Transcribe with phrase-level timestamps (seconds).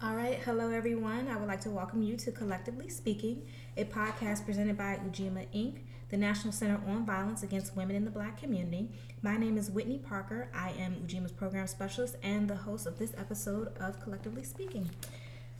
[0.00, 1.26] All right, hello everyone.
[1.26, 3.42] I would like to welcome you to Collectively Speaking,
[3.76, 8.10] a podcast presented by Ujima Inc., the National Center on Violence Against Women in the
[8.12, 8.90] Black Community.
[9.22, 10.50] My name is Whitney Parker.
[10.54, 14.88] I am Ujima's program specialist and the host of this episode of Collectively Speaking.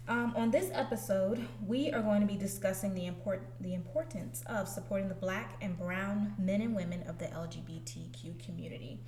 [0.09, 4.66] Um, on this episode, we are going to be discussing the import the importance of
[4.66, 9.00] supporting the Black and Brown men and women of the LGBTQ community.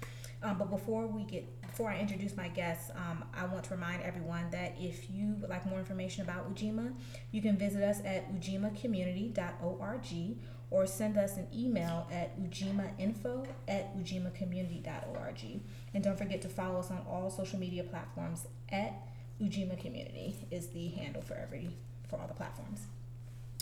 [0.43, 4.02] Um, but before we get before I introduce my guests, um, I want to remind
[4.02, 6.92] everyone that if you would like more information about Ujima,
[7.33, 10.37] you can visit us at ujimacommunity.org
[10.70, 15.61] or send us an email at ujimainfo at ujimacommunity.org.
[15.95, 19.06] And don't forget to follow us on all social media platforms at
[19.41, 21.71] Ujima Community is the handle for every
[22.09, 22.87] for all the platforms.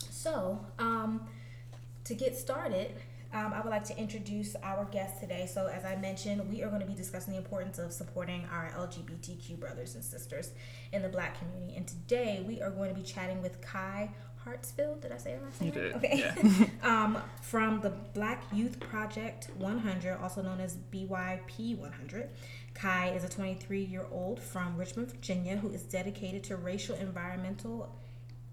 [0.09, 1.21] So, um,
[2.03, 2.91] to get started,
[3.31, 5.47] um, I would like to introduce our guest today.
[5.51, 8.71] So, as I mentioned, we are going to be discussing the importance of supporting our
[8.75, 10.51] LGBTQ brothers and sisters
[10.91, 11.75] in the Black community.
[11.77, 14.09] And today, we are going to be chatting with Kai
[14.45, 15.01] Hartsfield.
[15.01, 15.73] Did I say it last name?
[15.73, 15.93] You did.
[15.95, 16.19] Okay.
[16.19, 16.65] Yeah.
[16.83, 22.29] um, from the Black Youth Project 100, also known as BYP 100.
[22.73, 27.89] Kai is a 23 year old from Richmond, Virginia, who is dedicated to racial, environmental,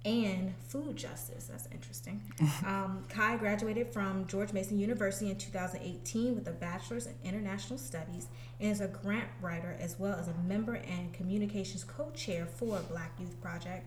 [0.05, 1.47] and food justice.
[1.47, 2.23] That's interesting.
[2.67, 8.29] um, Kai graduated from George Mason University in 2018 with a bachelor's in international studies
[8.61, 12.81] and is a grant writer as well as a member and communications co chair for
[12.89, 13.87] Black Youth Project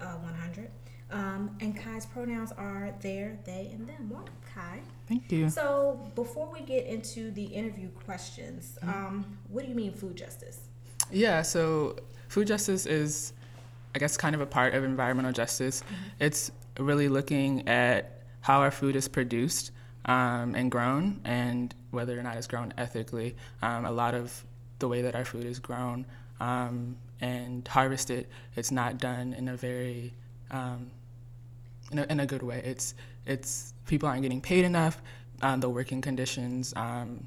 [0.00, 0.70] uh, 100.
[1.10, 4.10] Um, and Kai's pronouns are there, they, and them.
[4.10, 4.80] Welcome, Kai.
[5.08, 5.48] Thank you.
[5.48, 8.90] So, before we get into the interview questions, mm-hmm.
[8.90, 10.68] um, what do you mean food justice?
[11.10, 11.96] Yeah, so
[12.28, 13.32] food justice is,
[13.94, 15.80] I guess, kind of a part of environmental justice.
[15.82, 15.94] Mm-hmm.
[16.20, 19.72] It's really looking at how our food is produced
[20.04, 23.34] um, and grown, and whether or not it's grown ethically.
[23.62, 24.44] Um, a lot of
[24.78, 26.04] the way that our food is grown
[26.38, 30.12] um, and harvested, it's not done in a very
[30.50, 30.90] um,
[31.92, 32.62] in a, in a good way.
[32.64, 32.94] It's
[33.26, 35.00] it's people aren't getting paid enough.
[35.42, 37.26] Um, the working conditions um,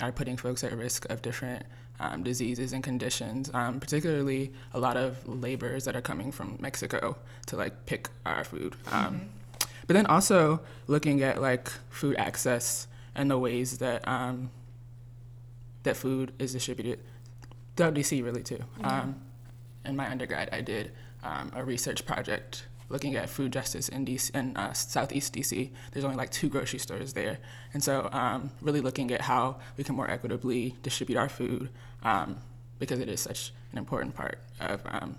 [0.00, 1.64] are putting folks at risk of different
[2.00, 3.50] um, diseases and conditions.
[3.52, 7.16] Um, particularly, a lot of laborers that are coming from Mexico
[7.46, 8.74] to like pick our food.
[8.90, 9.24] Um, mm-hmm.
[9.86, 14.50] But then also looking at like food access and the ways that um,
[15.82, 17.00] that food is distributed
[17.76, 18.60] throughout DC really too.
[18.80, 19.12] Mm-hmm.
[19.84, 24.56] in my undergrad, I did a research project looking at food justice in DC in
[24.56, 25.68] uh, Southeast DC.
[25.90, 27.38] There's only like two grocery stores there,
[27.74, 31.70] and so um, really looking at how we can more equitably distribute our food
[32.04, 32.36] um,
[32.78, 35.16] because it is such an important part of um,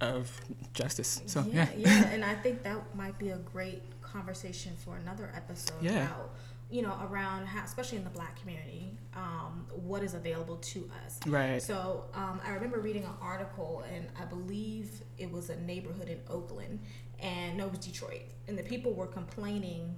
[0.00, 0.40] of
[0.72, 1.20] justice.
[1.26, 5.30] So yeah, yeah, yeah, and I think that might be a great conversation for another
[5.36, 6.06] episode yeah.
[6.06, 6.30] about
[6.70, 11.18] you know, around how, especially in the black community, um, what is available to us.
[11.26, 11.62] Right.
[11.62, 16.20] So um, I remember reading an article, and I believe it was a neighborhood in
[16.28, 16.80] Oakland,
[17.20, 19.96] and no, it was Detroit, and the people were complaining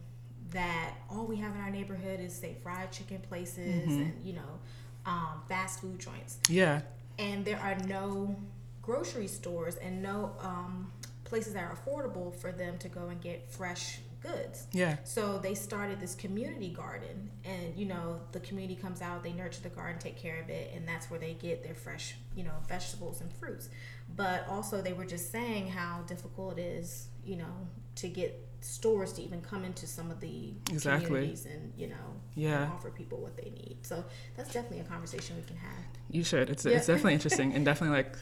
[0.51, 4.03] that all we have in our neighborhood is say fried chicken places mm-hmm.
[4.03, 4.59] and you know
[5.07, 6.39] um, fast food joints.
[6.49, 6.81] Yeah.
[7.19, 8.37] And there are no
[8.83, 10.91] grocery stores and no um,
[11.25, 14.67] places that are affordable for them to go and get fresh goods.
[14.73, 14.97] Yeah.
[15.05, 19.63] So they started this community garden, and you know the community comes out, they nurture
[19.63, 22.55] the garden, take care of it, and that's where they get their fresh, you know,
[22.69, 23.69] vegetables and fruits.
[24.17, 29.13] But also they were just saying how difficult it is, you know, to get stores
[29.15, 31.07] to even come into some of the exactly.
[31.07, 32.71] communities and you know yeah.
[32.75, 33.79] offer people what they need.
[33.83, 34.05] So
[34.37, 35.85] that's definitely a conversation we can have.
[36.11, 36.51] You should.
[36.51, 36.77] It's yeah.
[36.77, 38.17] it's definitely interesting and definitely like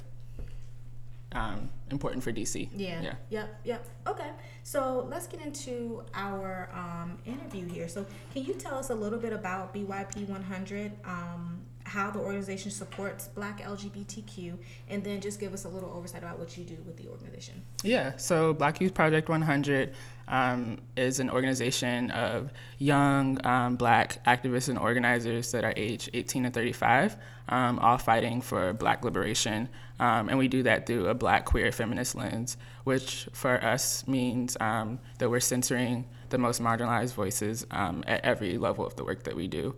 [1.33, 2.69] um, important for DC.
[2.75, 3.03] Yeah.
[3.03, 3.15] Yeah.
[3.31, 3.61] Yep.
[3.65, 3.89] Yep.
[4.07, 4.31] Okay.
[4.63, 7.89] So let's get into our um, interview here.
[7.89, 10.93] So can you tell us a little bit about BYP 100?
[11.05, 16.23] Um, how the organization supports Black LGBTQ, and then just give us a little oversight
[16.23, 17.63] about what you do with the organization.
[17.83, 19.95] Yeah, so Black Youth Project 100
[20.29, 26.45] um, is an organization of young um, Black activists and organizers that are age 18
[26.45, 27.17] to 35,
[27.49, 29.69] um, all fighting for Black liberation.
[30.01, 34.57] Um, and we do that through a Black queer feminist lens, which for us means
[34.61, 39.25] um, that we're centering the most marginalized voices um, at every level of the work
[39.25, 39.75] that we do.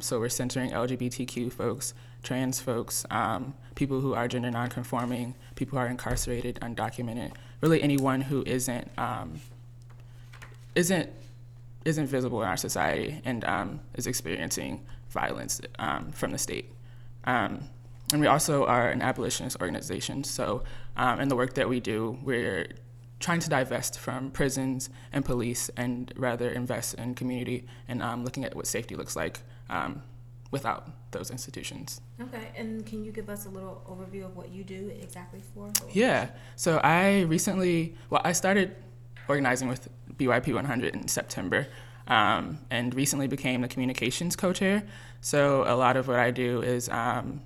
[0.00, 5.84] So we're centering LGBTQ folks, trans folks, um, people who are gender nonconforming, people who
[5.84, 9.40] are incarcerated, undocumented, really anyone who isn't um,
[10.74, 11.10] isn't
[11.84, 16.70] isn't visible in our society and um, is experiencing violence um, from the state.
[17.24, 17.68] and
[18.12, 20.24] we also are an abolitionist organization.
[20.24, 20.62] So
[21.18, 22.66] in the work that we do, we're
[23.20, 28.44] trying to divest from prisons and police and rather invest in community and um, looking
[28.44, 30.02] at what safety looks like um,
[30.50, 32.00] without those institutions.
[32.20, 35.70] Okay, and can you give us a little overview of what you do exactly for?
[35.92, 38.74] Yeah, so I recently, well, I started
[39.28, 39.88] organizing with
[40.20, 41.66] BYP 100 in September.
[42.06, 44.82] Um, and recently became the communications co-chair.
[45.20, 47.40] So a lot of what I do is um,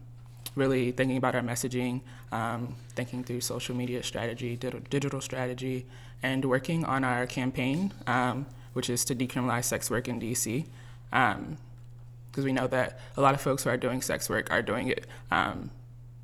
[0.57, 2.01] really thinking about our messaging,
[2.33, 5.87] um, thinking through social media strategy, digital strategy,
[6.23, 10.65] and working on our campaign, um, which is to decriminalize sex work in DC.
[11.11, 14.63] Because um, we know that a lot of folks who are doing sex work are
[14.63, 15.71] doing it um,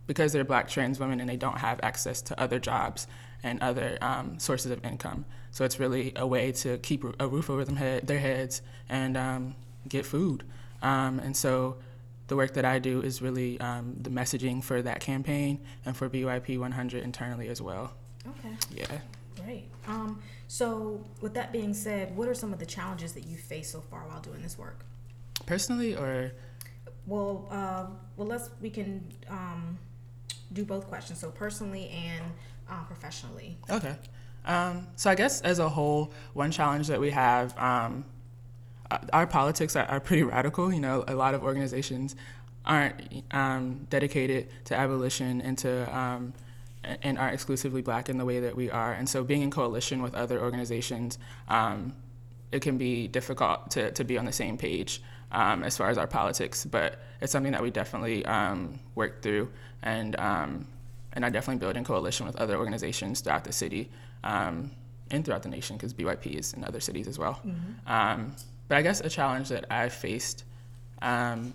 [0.07, 3.07] because they're black trans women and they don't have access to other jobs
[3.43, 5.25] and other um, sources of income.
[5.51, 9.55] So it's really a way to keep a roof over them head, their heads and
[9.89, 10.45] get food.
[10.83, 11.77] and so
[12.31, 16.09] the work that I do is really um, the messaging for that campaign and for
[16.09, 17.93] BYP 100 internally as well.
[18.25, 18.57] Okay.
[18.73, 19.01] Yeah.
[19.45, 19.69] Great.
[19.89, 23.73] Um, so, with that being said, what are some of the challenges that you face
[23.73, 24.85] so far while doing this work?
[25.45, 26.31] Personally, or
[27.05, 29.77] well, uh, well, let's we can um,
[30.53, 31.19] do both questions.
[31.19, 32.25] So, personally and
[32.71, 33.59] uh, professionally.
[33.69, 33.95] Okay.
[34.47, 38.05] Um, so, I guess as a whole, one challenge that we have um,
[38.91, 40.73] uh, our politics are, are, pretty radical.
[40.73, 42.17] You know, a lot of organizations
[42.65, 42.95] aren't
[43.31, 46.33] um, dedicated to abolition and to um,
[47.03, 48.93] and are exclusively black in the way that we are.
[48.93, 51.19] And so, being in coalition with other organizations,
[51.49, 51.95] um,
[52.51, 56.09] it can be difficult to, to be on the same page as far as our
[56.09, 56.65] politics.
[56.65, 58.25] But it's something that we definitely
[58.95, 59.51] work through,
[59.83, 60.17] and
[61.13, 63.91] and I definitely build in coalition with other organizations throughout the city
[64.23, 64.71] and
[65.25, 67.41] throughout the nation because BYP is in other cities as well.
[67.45, 68.29] Mm-hmm.
[68.71, 70.45] But I guess a challenge that I've faced,
[71.03, 71.53] um,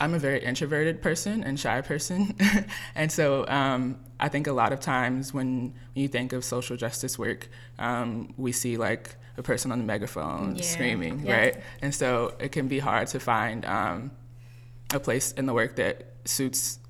[0.00, 2.34] I'm a very introverted person and shy person.
[2.96, 6.76] and so um, I think a lot of times when, when you think of social
[6.76, 7.48] justice work,
[7.78, 10.62] um, we see like a person on the megaphone yeah.
[10.62, 11.36] screaming, yeah.
[11.36, 11.56] right?
[11.80, 14.10] And so it can be hard to find um,
[14.92, 16.80] a place in the work that suits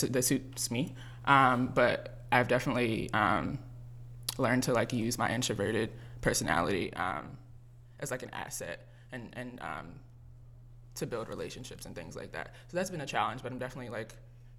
[0.00, 0.94] that, that suits me.
[1.24, 3.58] Um, but I've definitely um,
[4.38, 5.90] learned to like use my introverted
[6.20, 7.36] personality um,
[8.00, 9.86] as like an asset and and um,
[10.94, 12.54] to build relationships and things like that.
[12.68, 14.14] So that's been a challenge, but I'm definitely like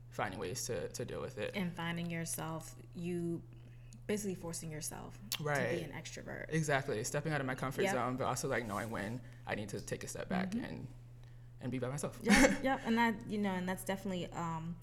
[0.09, 1.51] finding ways to to deal with it.
[1.55, 3.41] And finding yourself, you
[4.07, 5.69] basically forcing yourself right.
[5.69, 6.45] to be an extrovert.
[6.49, 7.93] Exactly, stepping out of my comfort yep.
[7.93, 10.65] zone, but also like knowing when I need to take a step back mm-hmm.
[10.65, 10.87] and
[11.61, 12.17] and be by myself.
[12.23, 14.27] Yeah, yeah, and that you know, and that's definitely.
[14.33, 14.75] Um,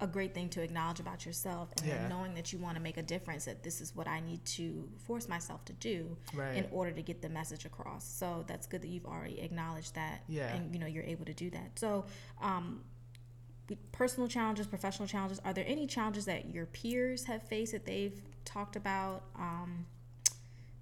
[0.00, 2.08] a great thing to acknowledge about yourself and yeah.
[2.08, 4.86] knowing that you want to make a difference that this is what I need to
[5.06, 6.56] force myself to do right.
[6.56, 8.06] in order to get the message across.
[8.06, 10.54] So that's good that you've already acknowledged that yeah.
[10.54, 11.78] and you know you're able to do that.
[11.78, 12.04] So
[12.42, 12.82] um,
[13.92, 18.20] personal challenges, professional challenges, are there any challenges that your peers have faced that they've
[18.44, 19.86] talked about um,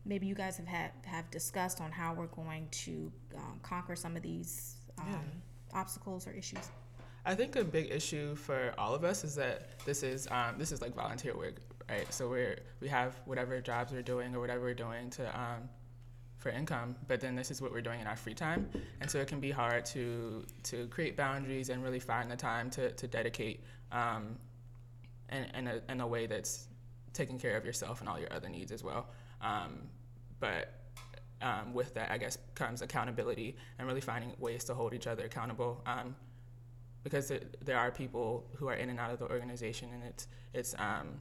[0.05, 4.17] maybe you guys have had have discussed on how we're going to um, conquer some
[4.17, 5.15] of these yeah.
[5.15, 6.71] Um, obstacles or issues?
[7.27, 10.73] I think a big issue for all of us is that this is um, this
[10.73, 11.55] is like volunteer work,
[11.89, 12.13] right?
[12.13, 15.69] So we're we have whatever jobs we're doing or whatever we're doing to um,
[16.37, 18.69] for income, but then this is what we're doing in our free time,
[19.01, 22.69] and so it can be hard to to create boundaries and really find the time
[22.71, 24.37] to to dedicate um,
[25.33, 26.69] in in a, in a way that's
[27.15, 29.09] taking care of yourself and all your other needs as well.
[29.41, 29.89] Um,
[30.41, 30.75] but
[31.41, 35.25] um, with that, I guess comes accountability and really finding ways to hold each other
[35.25, 35.81] accountable.
[35.87, 36.15] Um,
[37.05, 40.27] because it, there are people who are in and out of the organization, and it's
[40.53, 41.21] it's um,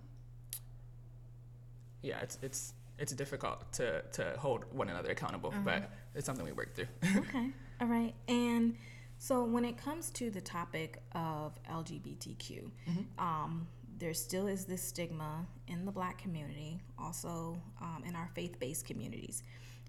[2.01, 5.62] yeah, it's it's it's difficult to to hold one another accountable, uh-huh.
[5.63, 6.88] but it's something we work through.
[7.17, 8.75] okay, all right, and
[9.17, 13.24] so when it comes to the topic of LGBTQ, mm-hmm.
[13.24, 13.67] um,
[13.98, 19.43] there still is this stigma in the Black community, also um, in our faith-based communities.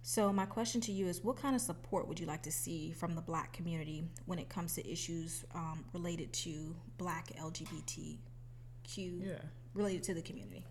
[0.07, 2.93] So, my question to you is what kind of support would you like to see
[2.93, 8.19] from the black community when it comes to issues um, related to black LGBTQ
[8.97, 9.39] yeah.
[9.73, 10.67] related to the community?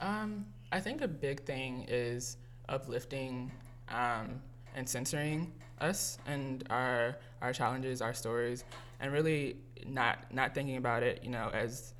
[0.00, 2.36] Um, I think a big thing is
[2.68, 3.50] uplifting
[3.88, 4.40] um,
[4.76, 8.62] and censoring us and our our challenges, our stories,
[9.00, 11.94] and really not not thinking about it, you know, as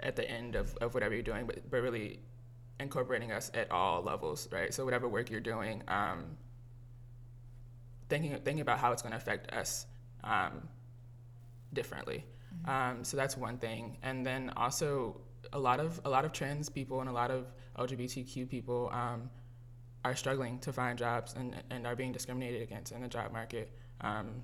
[0.00, 2.20] at the end of, of whatever you're doing, but, but really
[2.80, 4.72] incorporating us at all levels, right?
[4.72, 6.36] So whatever work you're doing, um,
[8.08, 9.86] thinking thinking about how it's going to affect us
[10.22, 10.68] um,
[11.72, 12.24] differently.
[12.54, 12.70] Mm-hmm.
[12.70, 15.20] Um, so that's one thing, and then also
[15.52, 19.30] a lot of a lot of trans people and a lot of LGBTQ people um,
[20.04, 23.70] are struggling to find jobs and, and are being discriminated against in the job market.
[24.00, 24.42] Um,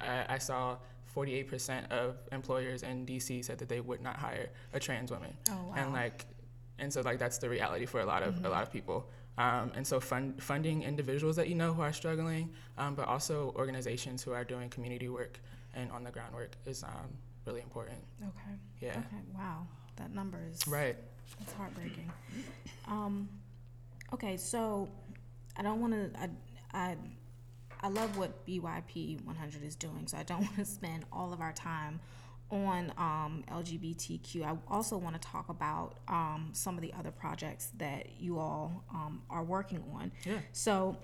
[0.00, 0.76] I, I saw
[1.16, 5.36] 48% of employers in DC said that they would not hire a trans woman.
[5.50, 5.74] Oh, wow.
[5.76, 6.26] And like
[6.78, 8.46] and so like that's the reality for a lot of mm-hmm.
[8.46, 9.08] a lot of people
[9.38, 13.54] Um, and so fund, funding individuals that you know who are struggling, um, but also
[13.56, 15.38] organizations who are doing community work
[15.74, 17.08] and on the ground work is um,
[17.46, 17.98] really important.
[18.20, 18.54] Okay.
[18.80, 18.90] Yeah.
[18.90, 19.22] Okay.
[19.32, 19.66] Wow.
[19.94, 20.96] That number is Right.
[21.38, 22.10] That's heartbreaking.
[22.88, 23.28] Um,
[24.12, 24.88] okay, so
[25.56, 26.20] I don't want to.
[26.20, 26.28] I,
[26.72, 26.96] I
[27.80, 31.40] I love what BYP 100 is doing, so I don't want to spend all of
[31.40, 32.00] our time
[32.50, 34.44] on um, LGBTQ.
[34.44, 38.84] I also want to talk about um, some of the other projects that you all
[38.90, 40.12] um, are working on.
[40.24, 40.38] Yeah.
[40.52, 40.96] So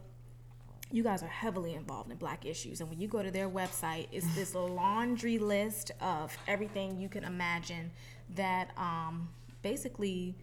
[0.91, 4.07] you guys are heavily involved in black issues and when you go to their website
[4.13, 7.91] it's this laundry list of everything you can imagine
[8.37, 9.29] that um,
[9.63, 10.37] basically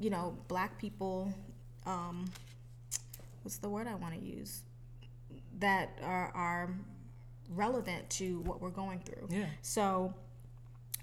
[0.00, 1.32] you know black people
[1.86, 2.24] um,
[3.42, 4.62] what's the word i want to use
[5.58, 6.70] that are, are
[7.54, 9.46] relevant to what we're going through Yeah.
[9.62, 10.14] so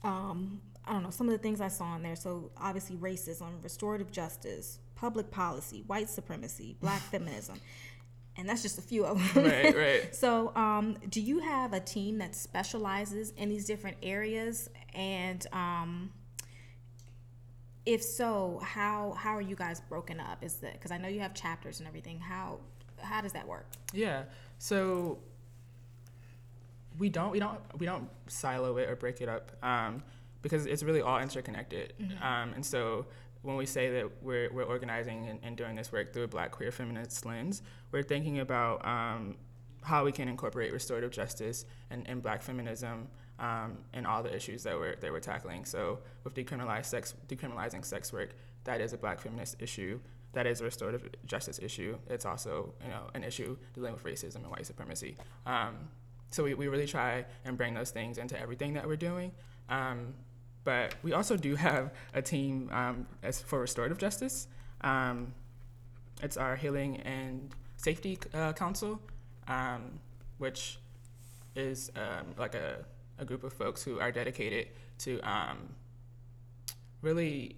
[0.04, 2.16] um, I don't know, some of the things I saw in there.
[2.16, 7.60] So, obviously, racism, restorative justice, public policy, white supremacy, black feminism.
[8.38, 9.44] And that's just a few of them.
[9.44, 10.16] Right, right.
[10.24, 14.70] so, um, do you have a team that specializes in these different areas?
[14.96, 16.12] And um,
[17.86, 20.44] if so, how how are you guys broken up?
[20.44, 22.20] Is that because I know you have chapters and everything?
[22.20, 22.60] How
[23.02, 23.68] how does that work?
[23.94, 24.24] Yeah.
[24.60, 25.20] So
[27.00, 30.04] we don't we don't we don't silo it or break it up um,
[30.42, 31.94] because it's really all interconnected.
[32.22, 33.06] Um, and so
[33.42, 36.52] when we say that we're we're organizing and, and doing this work through a Black
[36.52, 39.38] queer feminist lens, we're thinking about um,
[39.82, 43.08] how we can incorporate restorative justice and, and Black feminism
[43.40, 45.64] um, in all the issues that we're that we're tackling.
[45.66, 50.00] So with decriminalized sex decriminalizing sex work, that is a Black feminist issue
[50.34, 51.98] that is a restorative justice issue.
[52.08, 55.16] It's also, you know, an issue dealing with racism and white supremacy.
[55.46, 55.90] Um,
[56.32, 59.32] so we, we really try and bring those things into everything that we're doing.
[59.70, 60.14] Um,
[60.64, 64.48] but we also do have a team um, as for restorative justice.
[64.82, 65.34] Um,
[66.22, 69.02] it's our Healing and Safety uh, Council,
[69.48, 70.00] um,
[70.38, 70.80] which
[71.56, 72.86] is um, like a,
[73.18, 74.68] a group of folks who are dedicated
[75.00, 75.58] to um,
[77.02, 77.56] really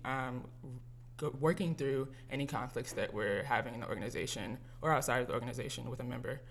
[1.39, 5.89] working through any conflicts that we're having in the organization or outside of the organization
[5.89, 6.41] with a member.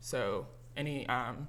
[0.00, 1.48] So any um,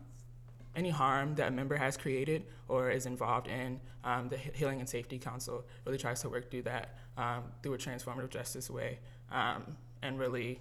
[0.76, 4.88] any harm that a member has created or is involved in, um, the Healing and
[4.88, 9.00] Safety Council really tries to work through that um, through a transformative justice way,
[9.32, 10.60] um, and really,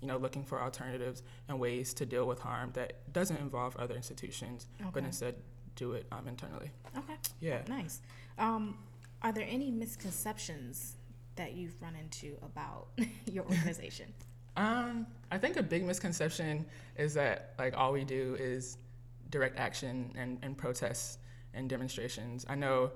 [0.00, 3.94] you know, looking for alternatives and ways to deal with harm that doesn't involve other
[3.94, 5.36] institutions, but instead
[5.74, 6.70] do it um, internally.
[6.96, 7.14] Okay.
[7.40, 7.62] Yeah.
[7.68, 8.00] Nice.
[8.38, 8.78] Um,
[9.22, 10.96] are there any misconceptions
[11.36, 12.88] that you've run into about
[13.30, 14.12] your organization?
[14.56, 16.64] Um, I think a big misconception
[16.96, 18.78] is that like all we do is
[19.30, 21.18] direct action and, and protests
[21.52, 22.46] and demonstrations.
[22.48, 22.92] I know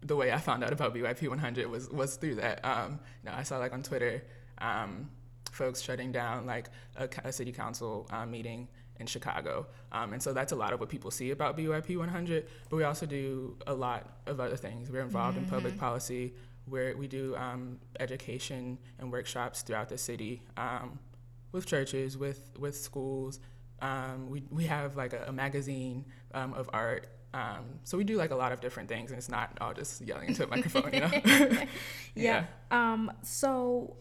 [0.00, 2.64] the way I found out about BYP 100 was was through that.
[2.64, 4.22] Um, you know, I saw like on Twitter,
[4.58, 5.10] um,
[5.50, 8.68] folks shutting down like a, a city council uh, meeting
[9.00, 12.46] in Chicago, um, and so that's a lot of what people see about BYP 100.
[12.68, 14.90] But we also do a lot of other things.
[14.90, 16.32] We're involved in public policy.
[16.68, 20.98] Where we do um, education and workshops throughout the city um,
[21.52, 23.40] with churches, with with schools.
[23.80, 27.08] Um, we we have like a, a magazine um, of art.
[27.34, 30.00] Um, so we do like a lot of different things, and it's not all just
[30.00, 31.10] yelling into a microphone, you know.
[32.14, 32.46] Yeah.
[32.70, 33.96] Um, so,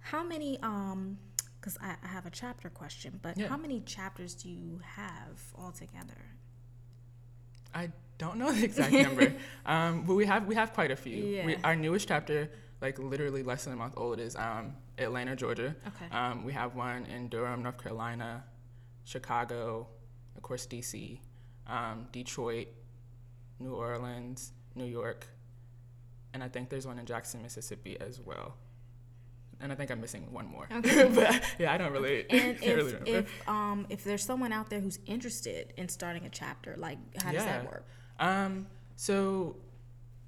[0.00, 0.58] how many?
[0.62, 1.18] Um,
[1.60, 3.48] because I, I have a chapter question, but Yeah.
[3.48, 6.36] how many chapters do you have altogether?
[7.74, 9.34] I don't know the exact number,
[9.66, 11.24] um, but we have we have quite a few.
[11.44, 11.58] We, Yeah.
[11.64, 15.74] our newest chapter, like literally less than a month old, is um, Atlanta, Georgia.
[15.86, 16.16] Okay.
[16.16, 18.44] Um, we have one in Durham, North Carolina,
[19.04, 19.86] Chicago,
[20.36, 21.20] of course DC,
[21.66, 22.68] um, Detroit,
[23.60, 25.26] New Orleans, New York,
[26.32, 28.56] and I think there's one in Jackson, Mississippi as well.
[29.58, 30.68] And I think I'm missing one more.
[30.70, 31.08] Okay.
[31.14, 33.28] but yeah, I don't really, And can't really if remember.
[33.28, 37.32] if um if there's someone out there who's interested in starting a chapter, like how
[37.32, 37.86] does that work?
[38.20, 39.56] Um, so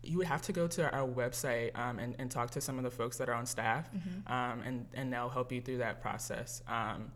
[0.02, 2.84] you would have to go to our website um, and, and talk to some of
[2.84, 4.32] the folks that are on staff, Mm-hmm.
[4.32, 6.62] um, and, and they'll help you through that process.
[6.68, 7.10] Um,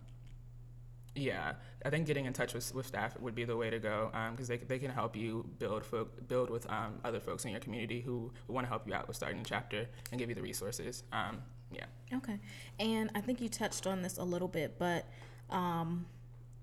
[1.14, 1.52] yeah,
[1.84, 4.48] I think getting in touch with, with staff would be the way to go because
[4.48, 8.00] they, they can help you build folk, build with um, other folks in your community
[8.00, 11.02] who want to help you out with starting a chapter and give you the resources.
[11.12, 11.84] Um, yeah.
[12.14, 12.38] Okay.
[12.80, 15.06] And I think you touched on this a little bit, but
[15.50, 16.06] um,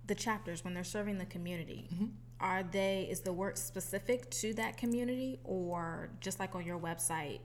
[0.08, 2.06] the chapters, when they're serving the community, Mm-hmm.
[2.40, 7.40] Are they, is the work specific to that community or just like on your website,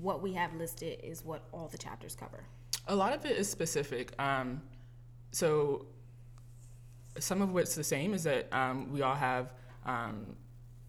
[0.00, 2.44] what we have listed is what all the chapters cover?
[2.88, 4.12] A lot of it is specific.
[4.20, 4.62] Um,
[5.32, 5.86] so
[7.18, 9.52] some of what's the same is that um, we all have,
[9.84, 10.36] um,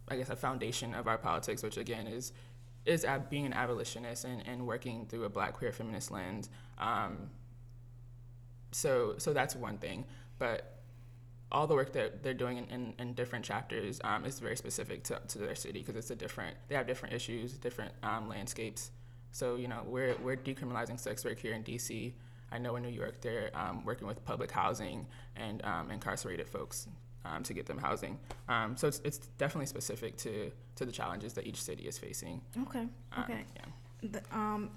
[0.08, 2.34] I guess, a foundation of our politics, which again is
[2.84, 6.50] is ab- being an abolitionist and, and working through a black queer feminist lens.
[6.80, 7.30] Um,
[8.72, 10.06] so so that's one thing,
[10.40, 10.71] but
[11.52, 15.04] all the work that they're doing in, in, in different chapters um, is very specific
[15.04, 18.92] to, to their city because it's a different they have different issues different um, landscapes
[19.32, 22.14] so you know we're, we're decriminalizing sex work here in dc
[22.52, 25.06] i know in new york they're um, working with public housing
[25.36, 26.88] and um, incarcerated folks
[27.24, 28.18] um, to get them housing
[28.50, 32.42] um, so it's, it's definitely specific to, to the challenges that each city is facing
[32.64, 32.88] Okay.
[33.20, 33.46] Okay.
[33.56, 34.10] yeah.
[34.10, 34.72] The, um,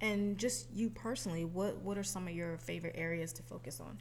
[0.00, 3.98] and just you personally, what what are some of your favorite areas to focus on,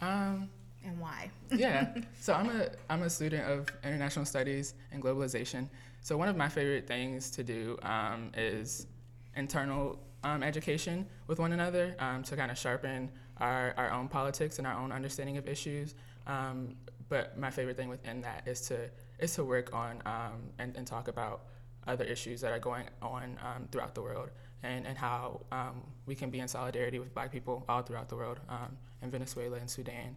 [0.00, 0.48] Um,
[0.84, 1.30] and why?
[1.54, 1.94] yeah.
[2.20, 5.68] So I'm a I'm a student of international studies and globalization.
[6.02, 8.86] So one of my favorite things to do um, is
[9.36, 14.58] internal um, education with one another um, to kind of sharpen our, our own politics
[14.58, 15.94] and our own understanding of issues.
[16.26, 16.76] Um,
[17.08, 20.86] but my favorite thing within that is to is to work on um, and, and
[20.86, 21.42] talk about
[21.86, 24.30] other issues that are going on um, throughout the world
[24.62, 28.16] and, and how um, we can be in solidarity with black people all throughout the
[28.16, 30.16] world um, in Venezuela and Sudan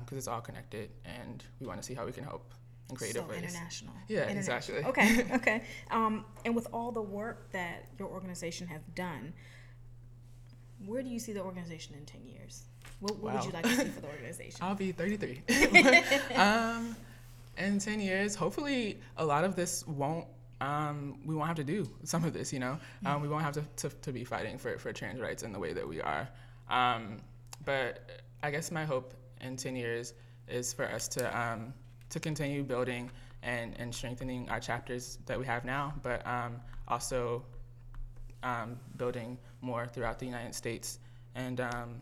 [0.00, 2.54] because it's all connected and we want to see how we can help
[2.90, 3.42] in creative so ways.
[3.42, 3.94] international.
[4.08, 4.78] Yeah, International.
[4.78, 4.84] exactly.
[4.84, 5.62] Okay, okay.
[5.90, 9.32] Um, and with all the work that your organization has done,
[10.86, 12.64] where do you see the organization in ten years?
[13.00, 14.58] What, what would you like to see for the organization?
[14.62, 15.42] I'll be 33.
[16.36, 16.96] um,
[17.58, 20.26] in 10 years, hopefully, a lot of this won't.
[20.60, 22.78] Um, we won't have to do some of this, you know.
[23.04, 25.58] Um, we won't have to, to, to be fighting for, for trans rights in the
[25.58, 26.28] way that we are.
[26.70, 27.20] Um,
[27.64, 30.14] but I guess my hope in 10 years
[30.48, 31.72] is for us to um,
[32.10, 33.10] to continue building
[33.42, 37.44] and, and strengthening our chapters that we have now, but um, also
[38.42, 40.98] um, building more throughout the United States.
[41.34, 42.00] And um,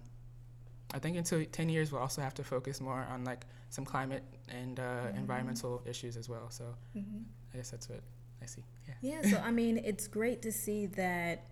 [0.94, 4.22] I think until 10 years, we'll also have to focus more on like some climate
[4.48, 6.50] and uh, environmental issues as well.
[6.50, 6.64] So
[6.96, 8.00] I guess that's what
[8.42, 8.62] I see.
[8.86, 9.20] Yeah.
[9.22, 11.46] Yeah, so I mean, it's great to see that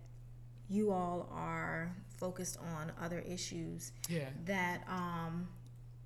[0.68, 4.28] you all are focused on other issues Yeah.
[4.44, 5.48] that um,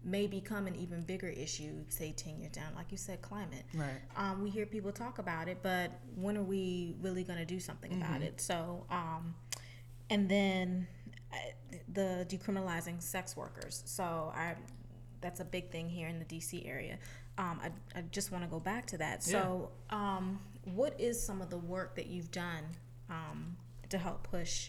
[0.04, 2.74] may become an even bigger issue, say 10 years down.
[2.76, 3.64] Like you said, climate.
[3.74, 4.00] Right.
[4.16, 7.58] Um, we hear people talk about it, but when are we really going to do
[7.58, 8.40] something about it?
[8.40, 9.34] So, um,
[10.10, 10.86] and then
[11.32, 11.36] uh,
[11.92, 13.82] the decriminalizing sex workers.
[13.86, 14.54] So, I
[15.24, 16.98] that's a big thing here in the DC area.
[17.38, 19.22] Um, I, I just want to go back to that.
[19.22, 22.64] So, um, what is some of the work that you've done
[23.08, 23.56] um,
[23.88, 24.68] to help push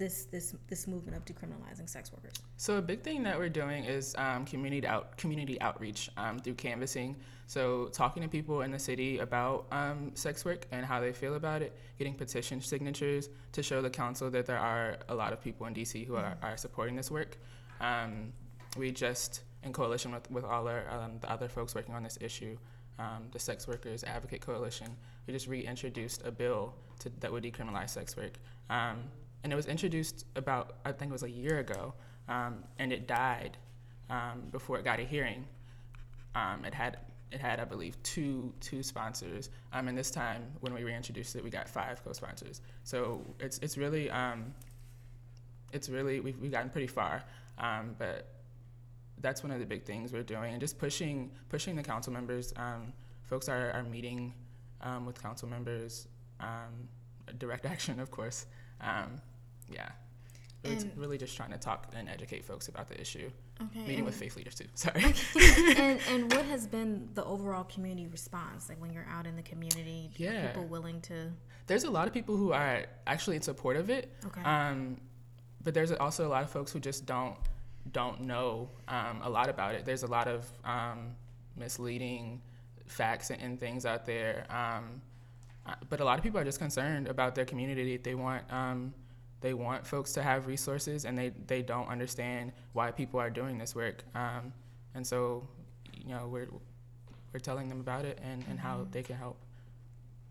[0.00, 2.32] this this this movement of decriminalizing sex workers?
[2.56, 6.54] So a big thing that we're doing is um, community out community outreach um, through
[6.54, 7.16] canvassing.
[7.46, 11.34] So talking to people in the city about um, sex work and how they feel
[11.34, 15.40] about it, getting petition signatures to show the council that there are a lot of
[15.40, 17.36] people in DC who are, are supporting this work.
[17.80, 18.32] Um,
[18.76, 22.18] we just, in coalition with, with all our um, the other folks working on this
[22.20, 22.56] issue,
[23.00, 24.88] um, the Sex Workers Advocate Coalition,
[25.26, 28.34] we just reintroduced a bill to, that would decriminalize sex work.
[28.68, 28.98] Um,
[29.42, 31.94] and it was introduced about, I think it was a year ago,
[32.28, 33.56] um, and it died
[34.10, 35.46] um, before it got a hearing.
[36.34, 36.98] Um, it had,
[37.32, 41.44] it had, I believe, two two sponsors, um, and this time when we reintroduced it,
[41.44, 42.60] we got five co-sponsors.
[42.84, 44.52] So it's it's really um,
[45.72, 47.22] it's really we've, we've gotten pretty far,
[47.58, 48.28] um, but
[49.18, 52.52] that's one of the big things we're doing, and just pushing pushing the council members.
[53.22, 54.34] Folks are, are meeting
[55.06, 56.08] with council members,
[57.38, 58.46] direct action, of course.
[58.80, 59.20] Um,
[59.70, 59.88] yeah,
[60.64, 63.30] really, And- really just trying to talk and educate folks about the issue.
[63.62, 63.80] Okay.
[63.80, 64.66] Meeting and- with faith leaders too.
[64.74, 65.04] Sorry.
[65.76, 69.42] and and what has been the overall community response like when you're out in the
[69.42, 70.46] community are Yeah.
[70.48, 71.32] people willing to
[71.66, 74.12] there's a lot of people who are actually in support of it.
[74.26, 74.42] Okay.
[74.42, 74.96] Um,
[75.62, 77.36] but there's also a lot of folks who just don't
[77.92, 79.84] don't know um, a lot about it.
[79.84, 81.14] There's a lot of um,
[81.56, 82.40] misleading
[82.86, 84.46] facts and, and things out there.
[84.50, 85.00] Um,
[85.66, 87.96] uh, but a lot of people are just concerned about their community.
[87.98, 88.94] They want um,
[89.40, 93.58] they want folks to have resources, and they, they don't understand why people are doing
[93.58, 94.04] this work.
[94.14, 94.52] Um,
[94.94, 95.46] and so,
[95.96, 96.48] you know, we're
[97.32, 99.36] we're telling them about it and, and how they can help.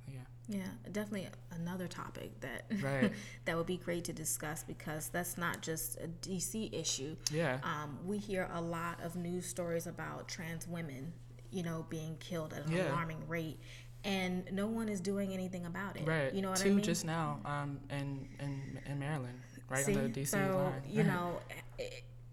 [0.07, 0.19] Yeah.
[0.49, 3.11] yeah definitely another topic that Right.
[3.45, 7.59] that would be great to discuss because that's not just a dc issue Yeah.
[7.63, 11.13] um, we hear a lot of news stories about trans women
[11.51, 12.89] you know being killed at an Yeah.
[12.91, 13.59] alarming rate
[14.03, 16.33] and no one is doing anything about it Right.
[16.33, 19.95] you know what Two i mean just now um, in, in, in Maryland, right See?
[19.97, 20.81] on the DC so line.
[20.88, 21.39] you know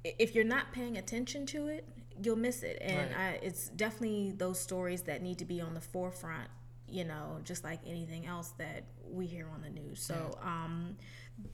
[0.04, 1.86] if you're not paying attention to it
[2.22, 3.18] you'll miss it and Right.
[3.20, 6.48] I, it's definitely those stories that need to be on the forefront
[6.88, 10.96] you know just like anything else that we hear on the news so um,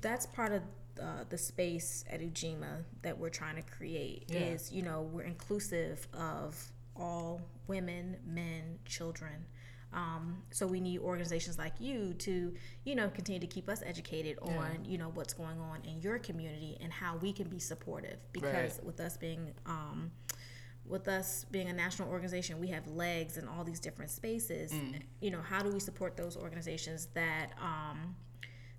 [0.00, 0.62] that's part of
[1.02, 4.40] uh, the space at ujima that we're trying to create Yeah.
[4.40, 6.62] is you know we're inclusive of
[6.94, 9.46] all women men children
[9.92, 14.38] Um, so we need organizations like you to, you know, continue to keep us educated
[14.40, 14.50] on,
[14.84, 14.90] Yeah.
[14.90, 18.18] you know, what's going on in your community and how we can be supportive.
[18.32, 18.84] Because Right.
[18.84, 20.10] with us being, um,
[20.84, 24.72] with us being a national organization, we have legs in all these different spaces.
[24.72, 25.02] Mm.
[25.20, 28.16] You know, how do we support those organizations that um,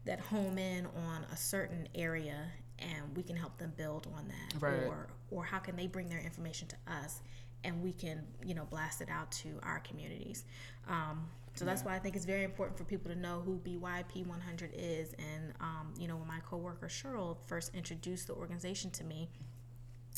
[0.05, 4.61] that home in on a certain area, and we can help them build on that,
[4.61, 4.83] Right.
[4.83, 7.21] or or how can they bring their information to us,
[7.63, 10.45] and we can you know blast it out to our communities.
[10.87, 14.25] Um, so that's why I think it's very important for people to know who BYP
[14.25, 15.13] 100 is.
[15.13, 19.29] And um, you know, when my coworker Cheryl first introduced the organization to me,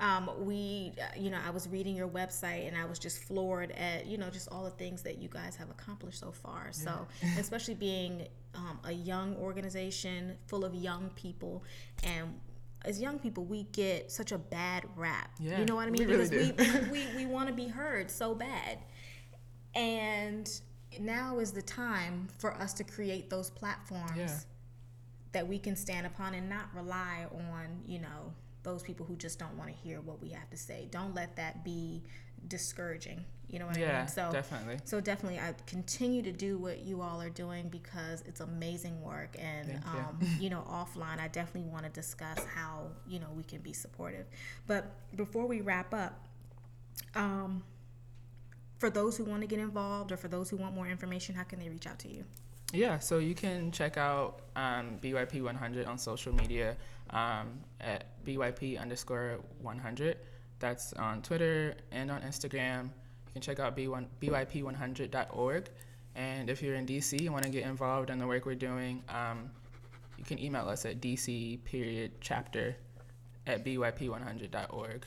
[0.00, 4.06] um, we, you know, I was reading your website and I was just floored at,
[4.06, 6.68] you know, just all the things that you guys have accomplished so far.
[6.72, 7.06] So,
[7.38, 11.64] especially being um, a young organization full of young people
[12.02, 12.34] and
[12.84, 15.30] as young people, we get such a bad rap.
[15.38, 16.06] Yeah, you know what I mean?
[16.08, 18.78] we really because we, we, we want to be heard so bad.
[19.74, 20.50] And
[20.98, 24.38] now is the time for us to create those platforms Yeah.
[25.32, 29.38] that we can stand upon and not rely on, you know, those people who just
[29.38, 30.88] don't want to hear what we have to say.
[30.90, 32.02] Don't let that be
[32.48, 33.24] discouraging.
[33.48, 34.08] You know what I mean?
[34.08, 34.78] So definitely.
[34.84, 39.36] So definitely, I continue to do what you all are doing because it's amazing work.
[39.38, 39.90] And Thank you.
[39.90, 43.72] um, you know, offline, I definitely want to discuss how you know we can be
[43.72, 44.26] supportive.
[44.66, 46.26] But before we wrap up,
[47.16, 47.64] um,
[48.78, 51.42] for those who want to get involved or for those who want more information, how
[51.42, 52.24] can they reach out to you?
[52.72, 56.76] Yeah, so you can check out um, BYP100 on social media
[57.10, 60.18] um, at BYP underscore 100.
[60.60, 62.84] That's on Twitter and on Instagram.
[62.84, 65.68] You can check out B1, BYP100.org.
[66.14, 69.02] And if you're in DC and want to get involved in the work we're doing,
[69.08, 69.50] um,
[70.18, 72.76] you can email us at DC period chapter
[73.46, 75.06] at BYP100.org.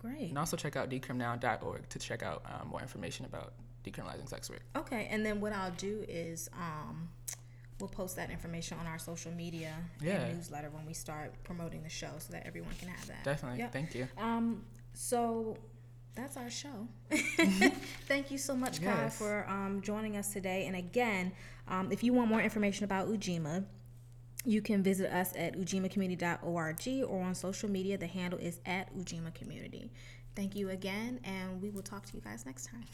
[0.00, 0.28] Great.
[0.28, 3.52] And also check out decriminal.org to check out um, more information about
[3.90, 4.62] decriminalizing sex work.
[4.76, 7.08] Okay, and then what I'll do is um,
[7.80, 10.22] we'll post that information on our social media Yeah.
[10.22, 13.24] and newsletter when we start promoting the show, so that everyone can have that.
[13.24, 13.58] Definitely.
[13.60, 13.72] Yep.
[13.72, 14.08] Thank you.
[14.18, 15.56] Um, so
[16.14, 16.88] that's our show.
[18.08, 19.18] Thank you so much, Kai, Yes.
[19.18, 20.66] for um, joining us today.
[20.66, 21.32] And again,
[21.68, 23.64] um, if you want more information about Ujima,
[24.44, 27.98] you can visit us at ujimacommunity.org or on social media.
[27.98, 29.90] The handle is at Ujima Community.
[30.34, 32.84] Thank you again, and we will talk to you guys next time.